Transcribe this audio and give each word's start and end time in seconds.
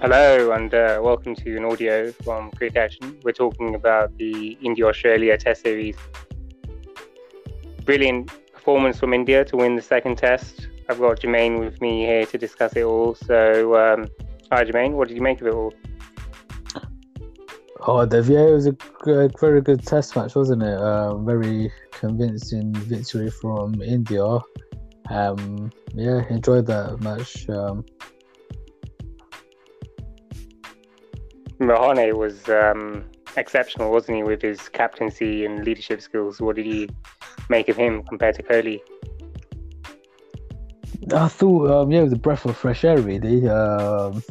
Hello 0.00 0.52
and 0.52 0.72
uh, 0.72 1.00
welcome 1.02 1.34
to 1.34 1.56
an 1.56 1.64
audio 1.64 2.12
from 2.12 2.52
Quick 2.52 2.76
Action. 2.76 3.18
We're 3.24 3.32
talking 3.32 3.74
about 3.74 4.16
the 4.16 4.56
India 4.62 4.86
Australia 4.86 5.36
Test 5.36 5.62
Series. 5.62 5.96
Brilliant 7.84 8.30
performance 8.52 9.00
from 9.00 9.12
India 9.12 9.44
to 9.46 9.56
win 9.56 9.74
the 9.74 9.82
second 9.82 10.16
test. 10.16 10.68
I've 10.88 11.00
got 11.00 11.18
Jermaine 11.18 11.58
with 11.58 11.80
me 11.80 12.06
here 12.06 12.24
to 12.26 12.38
discuss 12.38 12.76
it 12.76 12.84
all. 12.84 13.16
So, 13.16 13.74
um, 13.74 14.06
hi 14.52 14.62
Jermaine, 14.64 14.92
what 14.92 15.08
did 15.08 15.16
you 15.16 15.20
make 15.20 15.40
of 15.40 15.48
it 15.48 15.54
all? 15.54 15.74
Oh, 17.80 18.06
the 18.06 18.22
VA 18.22 18.52
was 18.52 18.66
a 18.66 18.72
good, 19.00 19.34
very 19.40 19.60
good 19.60 19.84
test 19.84 20.14
match, 20.14 20.36
wasn't 20.36 20.62
it? 20.62 20.78
Uh, 20.78 21.16
very 21.16 21.72
convincing 21.90 22.72
victory 22.72 23.30
from 23.30 23.82
India. 23.82 24.38
Um, 25.10 25.72
yeah, 25.92 26.22
enjoyed 26.30 26.66
that 26.66 27.00
match. 27.00 27.48
Um, 27.48 27.84
Rahane 31.60 32.16
was 32.16 32.48
um, 32.48 33.04
exceptional, 33.36 33.90
wasn't 33.90 34.18
he, 34.18 34.22
with 34.22 34.42
his 34.42 34.68
captaincy 34.68 35.44
and 35.44 35.64
leadership 35.64 36.00
skills? 36.00 36.40
What 36.40 36.56
did 36.56 36.66
you 36.66 36.88
make 37.48 37.68
of 37.68 37.76
him 37.76 38.02
compared 38.04 38.36
to 38.36 38.42
Kohli? 38.42 38.80
I 41.14 41.28
thought, 41.28 41.70
um, 41.70 41.90
yeah, 41.90 42.00
it 42.00 42.04
was 42.04 42.12
a 42.12 42.16
breath 42.16 42.44
of 42.44 42.56
fresh 42.56 42.84
air, 42.84 43.00
really. 43.00 43.48
Um, 43.48 44.22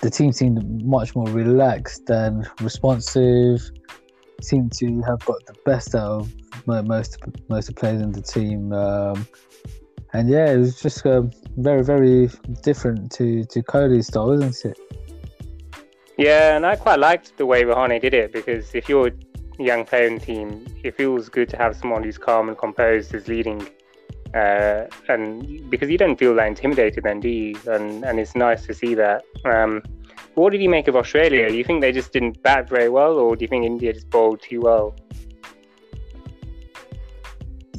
the 0.00 0.10
team 0.10 0.32
seemed 0.32 0.84
much 0.84 1.14
more 1.14 1.26
relaxed 1.26 2.08
and 2.08 2.48
responsive. 2.60 3.60
Seemed 4.40 4.72
to 4.74 5.02
have 5.02 5.24
got 5.24 5.44
the 5.46 5.54
best 5.64 5.94
out 5.94 6.22
of 6.22 6.86
most 6.86 7.18
most 7.48 7.68
of 7.68 7.74
the 7.74 7.80
players 7.80 8.00
in 8.00 8.12
the 8.12 8.22
team. 8.22 8.72
Um, 8.72 9.26
and 10.12 10.28
yeah, 10.28 10.50
it 10.50 10.56
was 10.58 10.80
just 10.80 11.06
um, 11.06 11.30
very, 11.56 11.84
very 11.84 12.28
different 12.62 13.12
to 13.12 13.44
to 13.44 13.62
Kohli's 13.62 14.08
style, 14.08 14.32
isn't 14.32 14.64
it? 14.64 14.78
Yeah, 16.18 16.56
and 16.56 16.66
I 16.66 16.76
quite 16.76 16.98
liked 16.98 17.36
the 17.36 17.46
way 17.46 17.62
Rahane 17.64 18.00
did 18.00 18.14
it 18.14 18.32
because 18.32 18.74
if 18.74 18.88
you're 18.88 19.08
a 19.08 19.62
young 19.62 19.84
player 19.84 20.06
in 20.06 20.14
the 20.16 20.20
team, 20.20 20.66
it 20.82 20.96
feels 20.96 21.28
good 21.28 21.48
to 21.50 21.56
have 21.56 21.76
someone 21.76 22.02
who's 22.02 22.18
calm 22.18 22.48
and 22.48 22.58
composed 22.58 23.14
as 23.14 23.28
leading. 23.28 23.66
Uh, 24.34 24.86
and 25.08 25.70
because 25.70 25.90
you 25.90 25.98
don't 25.98 26.18
feel 26.18 26.34
that 26.34 26.46
intimidated 26.46 27.04
then, 27.04 27.20
do 27.20 27.28
you? 27.28 27.54
And 27.66 28.04
and 28.04 28.18
it's 28.18 28.34
nice 28.34 28.66
to 28.66 28.74
see 28.74 28.94
that. 28.94 29.24
Um, 29.44 29.82
what 30.34 30.50
did 30.50 30.62
you 30.62 30.70
make 30.70 30.88
of 30.88 30.96
Australia? 30.96 31.48
Do 31.48 31.54
you 31.54 31.64
think 31.64 31.82
they 31.82 31.92
just 31.92 32.12
didn't 32.12 32.42
bat 32.42 32.68
very 32.68 32.88
well, 32.88 33.18
or 33.18 33.36
do 33.36 33.44
you 33.44 33.48
think 33.48 33.64
India 33.66 33.92
just 33.92 34.08
bowled 34.08 34.40
too 34.40 34.60
well? 34.60 34.94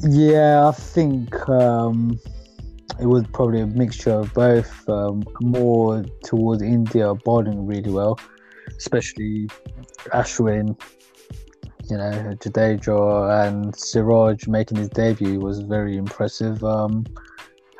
Yeah, 0.02 0.68
I 0.68 0.72
think 0.72 1.48
um, 1.48 2.20
it 3.00 3.06
was 3.06 3.24
probably 3.32 3.60
a 3.60 3.66
mixture 3.66 4.12
of 4.12 4.32
both. 4.34 4.88
Um, 4.88 5.24
more 5.40 6.04
towards 6.22 6.62
India 6.62 7.14
bowling 7.14 7.66
really 7.66 7.90
well, 7.90 8.18
especially 8.76 9.48
Ashwin, 10.12 10.80
you 11.90 11.96
know, 11.96 12.10
Jadeja 12.40 13.46
and 13.46 13.74
Siraj 13.76 14.46
making 14.46 14.78
his 14.78 14.88
debut 14.88 15.40
was 15.40 15.60
very 15.60 15.96
impressive. 15.96 16.62
Um, 16.64 17.04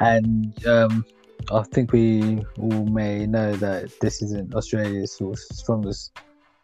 and 0.00 0.66
um, 0.66 1.04
I 1.52 1.62
think 1.62 1.92
we 1.92 2.44
all 2.58 2.86
may 2.86 3.26
know 3.26 3.54
that 3.56 3.98
this 4.00 4.22
isn't 4.22 4.54
Australia's 4.54 5.16
sort 5.16 5.34
of 5.34 5.38
strongest 5.38 6.18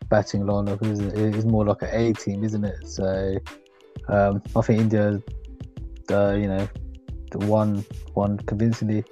batting 0.08 0.42
lineup. 0.42 0.80
It's 0.82 1.44
more 1.44 1.64
like 1.64 1.82
an 1.82 1.90
A 1.92 2.12
team, 2.14 2.44
isn't 2.44 2.64
it? 2.64 2.88
So 2.88 3.38
um, 4.08 4.42
I 4.56 4.60
think 4.62 4.80
India, 4.80 5.22
uh, 6.10 6.32
you 6.32 6.48
know, 6.48 6.68
won 7.34 7.84
won 8.14 8.38
convincingly. 8.38 9.04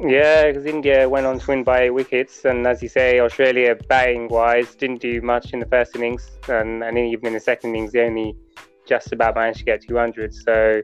Yeah, 0.00 0.48
because 0.48 0.66
India 0.66 1.08
went 1.08 1.26
on 1.26 1.38
to 1.38 1.46
win 1.46 1.62
by 1.62 1.90
wickets, 1.90 2.44
and 2.44 2.66
as 2.66 2.82
you 2.82 2.88
say, 2.88 3.20
Australia 3.20 3.76
batting 3.88 4.28
wise 4.28 4.74
didn't 4.74 5.00
do 5.00 5.20
much 5.20 5.52
in 5.52 5.60
the 5.60 5.66
first 5.66 5.94
innings, 5.94 6.28
and, 6.48 6.82
and 6.82 6.98
even 6.98 7.26
in 7.28 7.32
the 7.34 7.40
second 7.40 7.70
innings, 7.70 7.92
they 7.92 8.00
only 8.00 8.34
just 8.86 9.12
about 9.12 9.36
managed 9.36 9.58
to 9.58 9.64
get 9.64 9.82
200. 9.86 10.34
So 10.34 10.82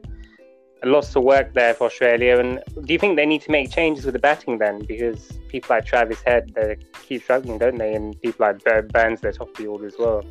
lots 0.83 1.15
of 1.15 1.23
work 1.23 1.53
there 1.53 1.73
for 1.73 1.87
Australia. 1.87 2.39
And 2.39 2.61
do 2.85 2.93
you 2.93 2.99
think 2.99 3.17
they 3.17 3.25
need 3.25 3.41
to 3.41 3.51
make 3.51 3.71
changes 3.71 4.05
with 4.05 4.13
the 4.13 4.19
batting 4.19 4.57
then? 4.57 4.85
Because 4.85 5.31
people 5.49 5.75
like 5.75 5.85
Travis 5.85 6.21
Head, 6.21 6.51
they 6.55 6.77
keep 7.07 7.23
struggling, 7.23 7.57
don't 7.57 7.77
they? 7.77 7.93
And 7.93 8.19
people 8.21 8.45
like 8.45 8.63
Burns, 8.89 9.21
they're 9.21 9.31
top 9.31 9.49
of 9.49 9.55
the 9.55 9.67
order 9.67 9.87
as 9.87 9.95
well. 9.99 10.23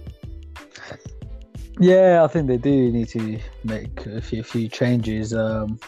Yeah, 1.80 2.24
I 2.24 2.26
think 2.26 2.48
they 2.48 2.56
do 2.56 2.90
need 2.90 3.08
to 3.10 3.38
make 3.62 4.04
a 4.06 4.20
few, 4.20 4.40
a 4.40 4.44
few 4.44 4.68
changes. 4.68 5.32
Um, 5.32 5.78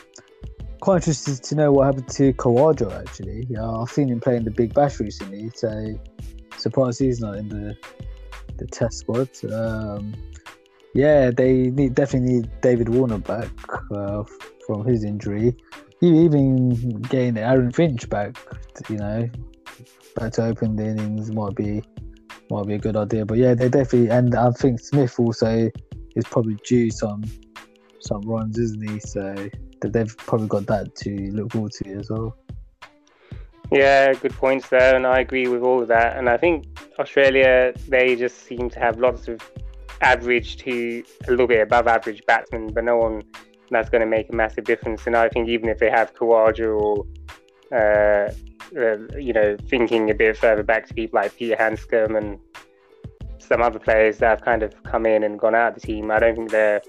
quite 0.81 0.97
interested 0.97 1.43
to 1.43 1.55
know 1.55 1.73
what 1.73 1.87
happened 1.87 2.09
to 2.09 2.33
Khawaja 2.35 3.01
actually. 3.01 3.47
Yeah, 3.49 3.69
I've 3.69 3.91
seen 3.91 4.09
him 4.09 4.21
playing 4.21 4.45
the 4.45 4.53
Big 4.53 4.73
Bash 4.73 5.01
recently, 5.01 5.51
so 5.55 5.99
surprised 6.57 7.01
he's 7.01 7.21
not 7.21 7.37
in 7.37 7.49
the 7.49 7.77
the 8.57 8.67
Test 8.67 8.99
squad. 8.99 9.29
Um, 9.53 10.15
yeah, 10.95 11.31
they 11.31 11.71
need, 11.71 11.95
definitely 11.95 12.35
need 12.35 12.51
David 12.61 12.89
Warner 12.89 13.19
back 13.19 13.51
uh, 13.93 14.25
from 14.67 14.85
his 14.85 15.05
injury. 15.05 15.57
Even 16.03 17.01
getting 17.03 17.37
Aaron 17.37 17.71
Finch 17.73 18.09
back, 18.09 18.37
you 18.89 18.97
know, 18.97 19.29
back 20.17 20.33
to 20.33 20.45
open 20.45 20.77
the 20.77 20.87
innings 20.87 21.31
might 21.31 21.55
be 21.55 21.83
might 22.51 22.67
be 22.67 22.75
a 22.75 22.79
good 22.79 22.97
idea. 22.97 23.25
But 23.25 23.39
yeah, 23.39 23.55
they 23.55 23.69
definitely, 23.69 24.11
and 24.11 24.35
I 24.35 24.51
think 24.51 24.81
Smith 24.81 25.19
also 25.19 25.71
is 26.17 26.25
probably 26.25 26.57
due 26.67 26.91
some 26.91 27.25
some 28.01 28.23
runs, 28.23 28.59
isn't 28.59 28.91
he? 28.91 28.99
So 29.01 29.49
they've 29.83 30.17
probably 30.17 30.49
got 30.49 30.67
that 30.67 30.95
to 30.97 31.11
look 31.33 31.53
forward 31.53 31.73
to 31.73 31.91
as 31.95 32.11
well. 32.11 32.37
Yeah, 33.71 34.15
good 34.15 34.33
points 34.33 34.69
there, 34.69 34.97
and 34.97 35.07
I 35.07 35.21
agree 35.21 35.47
with 35.47 35.63
all 35.63 35.81
of 35.81 35.89
that. 35.89 36.17
And 36.17 36.29
I 36.29 36.37
think 36.37 36.67
Australia, 36.99 37.73
they 37.89 38.17
just 38.17 38.39
seem 38.39 38.69
to 38.71 38.81
have 38.81 38.99
lots 38.99 39.29
of 39.29 39.41
average 40.01 40.57
to 40.59 41.05
a 41.29 41.31
little 41.31 41.47
bit 41.47 41.61
above 41.61 41.87
average 41.87 42.23
batsmen, 42.27 42.73
but 42.73 42.85
no 42.85 42.97
one 42.97 43.23
that's 43.71 43.89
going 43.89 44.01
to 44.01 44.07
make 44.07 44.29
a 44.33 44.35
massive 44.35 44.65
difference. 44.65 45.07
And 45.07 45.15
I 45.15 45.29
think 45.29 45.49
even 45.49 45.69
if 45.69 45.79
they 45.79 45.91
have 45.91 46.15
Khawaja 46.15 46.77
or, 46.77 47.07
uh, 47.73 48.33
uh, 48.77 48.99
you 49.19 49.33
know, 49.33 49.57
thinking 49.69 50.11
a 50.11 50.15
bit 50.15 50.37
further 50.37 50.63
back 50.63 50.87
to 50.87 50.95
people 50.95 51.21
like 51.21 51.37
Peter 51.37 51.57
Handscomb 51.57 52.17
and 52.17 52.39
some 53.39 53.63
other 53.63 53.79
players 53.79 54.19
that 54.19 54.29
have 54.29 54.43
kind 54.43 54.63
of 54.63 54.81
come 54.85 55.07
in 55.07 55.25
and 55.25 55.39
gone 55.39 55.55
out 55.55 55.75
of 55.75 55.81
the 55.81 55.87
team, 55.87 56.11
I 56.11 56.19
don't 56.19 56.37
think 56.37 56.51
they're 56.51 56.81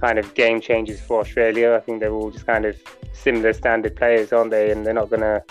kind 0.00 0.18
of 0.18 0.34
game 0.34 0.60
changers 0.60 1.00
for 1.00 1.20
Australia. 1.20 1.74
I 1.74 1.80
think 1.80 2.00
they're 2.00 2.12
all 2.12 2.30
just 2.30 2.46
kind 2.46 2.64
of 2.64 2.76
similar 3.12 3.52
standard 3.52 3.94
players, 3.96 4.32
aren't 4.32 4.50
they? 4.50 4.70
And 4.70 4.84
they're 4.86 4.94
not 4.94 5.10
going 5.10 5.20
to 5.20 5.42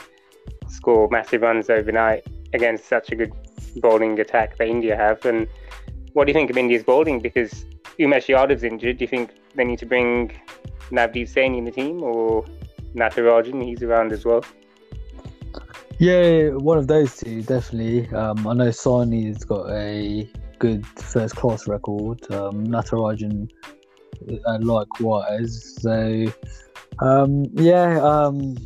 score 0.67 1.07
massive 1.09 1.41
runs 1.41 1.69
overnight 1.69 2.25
against 2.53 2.87
such 2.87 3.11
a 3.11 3.15
good 3.15 3.31
bowling 3.77 4.19
attack 4.19 4.57
that 4.57 4.67
India 4.67 4.95
have. 4.95 5.23
And 5.25 5.47
what 6.13 6.25
do 6.25 6.31
you 6.31 6.33
think 6.33 6.49
of 6.49 6.57
India's 6.57 6.83
bowling? 6.83 7.19
Because 7.19 7.65
Umesh 7.99 8.27
Yadav's 8.27 8.63
injured. 8.63 8.97
Do 8.97 9.03
you 9.03 9.07
think 9.07 9.31
they 9.55 9.63
need 9.63 9.79
to 9.79 9.85
bring 9.85 10.31
Navdeep 10.91 11.31
Saini 11.31 11.59
in 11.59 11.65
the 11.65 11.71
team 11.71 12.03
or 12.03 12.45
Natarajan? 12.95 13.63
He's 13.63 13.83
around 13.83 14.11
as 14.11 14.25
well. 14.25 14.43
Yeah, 16.01 16.49
one 16.55 16.79
of 16.79 16.87
those 16.87 17.15
two 17.15 17.43
definitely. 17.43 18.09
Um, 18.09 18.47
I 18.47 18.53
know 18.53 18.69
Saini's 18.69 19.43
got 19.43 19.69
a 19.69 20.27
good 20.57 20.83
first 20.97 21.35
class 21.35 21.67
record. 21.67 22.19
Um, 22.31 22.65
Natarajan 22.65 23.47
uh, 24.47 24.57
likewise. 24.61 25.77
So 25.79 26.25
um, 27.01 27.45
yeah, 27.53 27.99
um, 28.01 28.57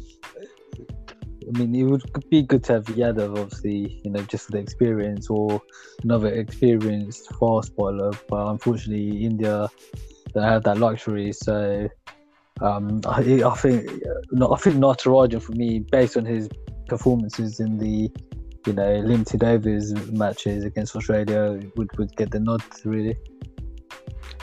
I 1.53 1.59
mean, 1.59 1.75
it 1.75 1.83
would 1.83 2.03
be 2.29 2.41
good 2.41 2.63
to 2.63 2.73
have 2.75 2.85
Yadav, 2.85 3.37
obviously, 3.37 3.99
you 4.05 4.11
know, 4.11 4.21
just 4.21 4.45
for 4.45 4.53
the 4.53 4.59
experience 4.59 5.29
or 5.29 5.61
another 6.05 6.29
experienced 6.29 7.27
fast 7.37 7.75
bowler. 7.75 8.13
But 8.29 8.47
unfortunately, 8.47 9.25
India 9.25 9.69
don't 10.33 10.43
have 10.43 10.63
that 10.63 10.77
luxury. 10.77 11.33
So 11.33 11.89
um, 12.61 13.01
I, 13.05 13.19
I 13.43 13.55
think 13.55 13.89
I 13.91 14.55
think 14.55 14.77
Natarajan 14.77 15.41
for 15.41 15.51
me, 15.51 15.79
based 15.79 16.15
on 16.15 16.23
his 16.23 16.47
performances 16.87 17.59
in 17.59 17.77
the 17.77 18.11
you 18.65 18.73
know 18.73 18.95
limited 18.99 19.43
overs 19.43 19.93
matches 20.11 20.63
against 20.63 20.95
Australia, 20.95 21.59
would 21.75 21.97
would 21.97 22.15
get 22.15 22.31
the 22.31 22.39
nod 22.39 22.63
really. 22.83 23.15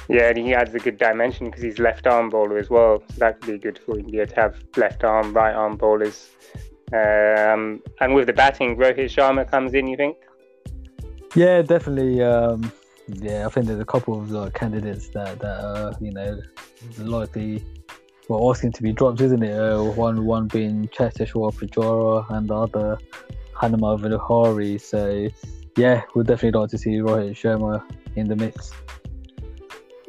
Yeah, 0.08 0.28
and 0.28 0.38
he 0.38 0.52
adds 0.52 0.74
a 0.74 0.78
good 0.78 0.98
dimension 0.98 1.46
because 1.46 1.62
he's 1.62 1.78
left 1.78 2.06
arm 2.06 2.28
bowler 2.28 2.58
as 2.58 2.68
well. 2.68 3.02
So 3.10 3.14
that 3.18 3.40
could 3.40 3.52
be 3.52 3.58
good 3.58 3.78
for 3.78 3.98
India 3.98 4.26
to 4.26 4.34
have 4.34 4.62
left 4.76 5.04
arm, 5.04 5.32
right 5.32 5.54
arm 5.54 5.76
bowlers 5.76 6.30
um, 6.92 7.82
and 8.00 8.14
with 8.14 8.26
the 8.26 8.34
batting, 8.34 8.76
Rohit 8.76 9.06
Sharma 9.06 9.50
comes 9.50 9.72
in. 9.72 9.86
You 9.86 9.96
think? 9.96 10.16
Yeah, 11.34 11.62
definitely. 11.62 12.22
Um, 12.22 12.70
yeah, 13.08 13.46
I 13.46 13.48
think 13.48 13.66
there's 13.66 13.80
a 13.80 13.84
couple 13.84 14.20
of 14.20 14.30
like, 14.30 14.52
candidates 14.52 15.08
that 15.08 15.38
that 15.40 15.64
are 15.64 15.94
you 16.00 16.12
know 16.12 16.38
likely 16.98 17.64
well 18.28 18.50
asking 18.50 18.72
to 18.72 18.82
be 18.82 18.92
dropped, 18.92 19.20
isn't 19.20 19.42
it? 19.42 19.58
Uh, 19.58 19.82
one 19.82 20.24
one 20.24 20.48
being 20.48 20.88
Cheteshwar 20.88 21.52
Pujara 21.54 22.30
and 22.30 22.48
the 22.48 22.54
other 22.54 22.98
Hanuma 23.54 23.98
Vihari. 24.00 24.78
So 24.78 25.28
yeah, 25.76 26.02
we'd 26.14 26.26
definitely 26.26 26.60
like 26.60 26.70
to 26.70 26.78
see 26.78 26.90
Rohit 26.98 27.32
Sharma 27.32 27.84
in 28.16 28.28
the 28.28 28.36
mix. 28.36 28.72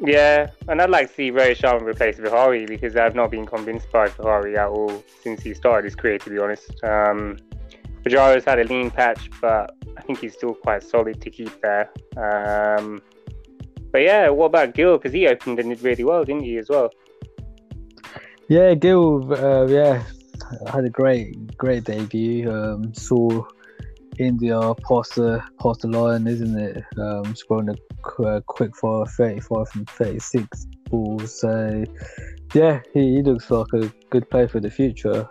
Yeah, 0.00 0.50
and 0.68 0.82
I'd 0.82 0.90
like 0.90 1.08
to 1.08 1.14
see 1.14 1.30
Rohit 1.30 1.56
Sharma 1.56 1.82
replace 1.82 2.18
Vihari 2.18 2.66
because 2.66 2.96
I've 2.96 3.14
not 3.14 3.30
been 3.30 3.46
convinced 3.46 3.90
by 3.90 4.08
Vihari 4.08 4.56
at 4.56 4.68
all 4.68 5.02
since 5.22 5.42
he 5.42 5.54
started 5.54 5.84
his 5.84 5.94
career, 5.94 6.18
to 6.18 6.30
be 6.30 6.38
honest. 6.38 6.72
Um, 6.84 7.38
Pujara's 8.02 8.44
had 8.44 8.58
a 8.58 8.64
lean 8.64 8.90
patch, 8.90 9.30
but 9.40 9.74
I 9.96 10.02
think 10.02 10.18
he's 10.18 10.34
still 10.34 10.54
quite 10.54 10.82
solid 10.82 11.20
to 11.22 11.30
keep 11.30 11.60
there. 11.62 11.90
Um, 12.16 13.00
but 13.92 14.02
yeah, 14.02 14.28
what 14.28 14.46
about 14.46 14.74
Gill? 14.74 14.98
Because 14.98 15.12
he 15.12 15.26
opened 15.26 15.58
and 15.58 15.70
did 15.70 15.82
really 15.82 16.04
well, 16.04 16.24
didn't 16.24 16.42
he, 16.42 16.58
as 16.58 16.68
well? 16.68 16.90
Yeah, 18.54 18.74
Gill. 18.74 19.34
uh, 19.34 19.66
yeah, 19.66 20.04
had 20.72 20.84
a 20.84 20.88
great, 20.88 21.56
great 21.56 21.82
debut. 21.82 22.48
Um, 22.48 22.94
saw 22.94 23.44
India 24.20 24.60
past 24.88 25.16
the 25.16 25.42
past 25.60 25.80
the 25.80 25.88
line, 25.88 26.28
isn't 26.28 26.56
it? 26.56 26.84
Um, 26.96 27.34
scoring 27.34 27.70
a 27.70 28.22
uh, 28.22 28.40
quick 28.46 28.76
fire 28.76 29.06
35 29.06 29.68
from 29.70 29.84
36 29.86 30.66
balls. 30.88 31.40
So 31.40 31.84
yeah, 32.54 32.78
he, 32.92 33.16
he 33.16 33.22
looks 33.22 33.50
like 33.50 33.66
a 33.74 33.92
good 34.10 34.30
player 34.30 34.46
for 34.46 34.60
the 34.60 34.70
future. 34.70 35.26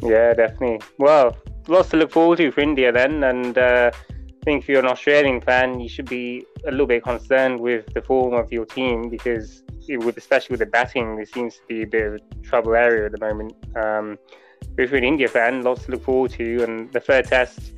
Yeah, 0.00 0.34
definitely. 0.34 0.78
Well, 1.00 1.36
lots 1.66 1.88
to 1.88 1.96
look 1.96 2.12
forward 2.12 2.38
to 2.38 2.52
for 2.52 2.60
India 2.60 2.92
then, 2.92 3.24
and 3.24 3.58
uh, 3.58 3.90
I 3.92 4.44
think 4.44 4.62
if 4.62 4.68
you're 4.68 4.78
an 4.78 4.86
Australian 4.86 5.40
fan, 5.40 5.80
you 5.80 5.88
should 5.88 6.08
be 6.08 6.46
a 6.68 6.70
little 6.70 6.86
bit 6.86 7.02
concerned 7.02 7.58
with 7.58 7.92
the 7.94 8.02
form 8.02 8.34
of 8.34 8.52
your 8.52 8.64
team 8.64 9.08
because, 9.08 9.64
with 9.96 10.16
especially 10.16 10.54
with 10.54 10.60
the 10.60 10.66
batting, 10.66 11.16
there 11.16 11.26
seems 11.26 11.56
to 11.56 11.62
be 11.68 11.82
a 11.82 11.86
bit 11.86 12.06
of 12.06 12.14
a 12.14 12.18
trouble 12.42 12.74
area 12.74 13.06
at 13.06 13.12
the 13.12 13.20
moment. 13.20 13.54
Um, 13.76 14.18
but 14.74 14.84
if 14.84 14.90
you're 14.90 14.98
an 14.98 15.04
India 15.04 15.28
fan, 15.28 15.62
lots 15.62 15.86
to 15.86 15.92
look 15.92 16.04
forward 16.04 16.32
to, 16.32 16.62
and 16.62 16.92
the 16.92 17.00
third 17.00 17.26
test 17.26 17.72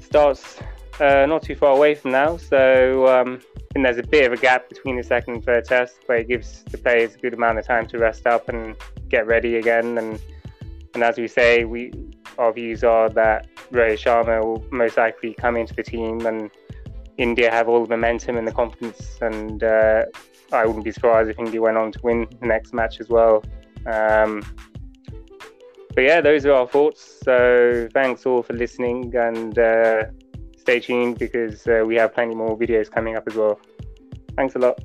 starts 0.00 0.58
uh, 1.00 1.26
not 1.26 1.42
too 1.42 1.54
far 1.54 1.74
away 1.74 1.94
from 1.94 2.12
now, 2.12 2.36
so 2.36 3.06
um, 3.06 3.40
think 3.72 3.84
there's 3.84 3.98
a 3.98 4.02
bit 4.02 4.26
of 4.26 4.32
a 4.32 4.40
gap 4.40 4.68
between 4.68 4.96
the 4.96 5.02
second 5.02 5.34
and 5.34 5.44
third 5.44 5.64
test, 5.64 6.00
but 6.06 6.18
it 6.18 6.28
gives 6.28 6.64
the 6.64 6.78
players 6.78 7.14
a 7.14 7.18
good 7.18 7.34
amount 7.34 7.58
of 7.58 7.66
time 7.66 7.86
to 7.86 7.98
rest 7.98 8.26
up 8.26 8.48
and 8.48 8.74
get 9.08 9.26
ready 9.26 9.56
again. 9.56 9.96
And 9.98 10.20
and 10.94 11.04
as 11.04 11.18
we 11.18 11.28
say, 11.28 11.64
we 11.64 11.92
our 12.38 12.52
views 12.52 12.82
are 12.82 13.08
that 13.10 13.46
Rohit 13.70 14.00
Sharma 14.00 14.44
will 14.44 14.64
most 14.72 14.96
likely 14.96 15.34
come 15.34 15.56
into 15.56 15.74
the 15.74 15.84
team, 15.84 16.26
and 16.26 16.50
India 17.16 17.50
have 17.50 17.68
all 17.68 17.84
the 17.84 17.90
momentum 17.90 18.36
and 18.36 18.46
the 18.46 18.52
confidence. 18.52 19.18
And 19.20 19.62
uh, 19.62 20.06
I 20.52 20.66
wouldn't 20.66 20.84
be 20.84 20.92
surprised 20.92 21.30
if 21.30 21.38
India 21.38 21.60
went 21.60 21.76
on 21.76 21.92
to 21.92 22.00
win 22.02 22.26
the 22.40 22.46
next 22.46 22.72
match 22.72 23.00
as 23.00 23.08
well. 23.08 23.42
Um, 23.86 24.42
but 25.94 26.02
yeah, 26.04 26.20
those 26.20 26.46
are 26.46 26.52
our 26.52 26.68
thoughts. 26.68 27.20
So 27.24 27.88
thanks 27.92 28.26
all 28.26 28.42
for 28.42 28.52
listening 28.52 29.14
and 29.16 29.58
uh, 29.58 30.04
stay 30.56 30.80
tuned 30.80 31.18
because 31.18 31.66
uh, 31.66 31.82
we 31.86 31.96
have 31.96 32.14
plenty 32.14 32.34
more 32.34 32.56
videos 32.56 32.90
coming 32.90 33.16
up 33.16 33.24
as 33.26 33.34
well. 33.34 33.60
Thanks 34.36 34.54
a 34.54 34.58
lot. 34.58 34.78